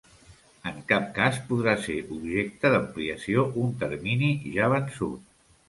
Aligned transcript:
En 0.69 0.79
cap 0.91 1.05
cas 1.17 1.37
podrà 1.49 1.75
ser 1.83 1.99
objecte 2.17 2.73
d'ampliació 2.77 3.47
un 3.67 3.79
termini 3.85 4.33
ja 4.59 4.75
vençut. 4.77 5.33